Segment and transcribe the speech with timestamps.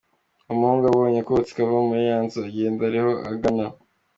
[0.45, 3.65] Uwo muhungu abonye akotsi kava muri ya nzu; agenda ariho agana.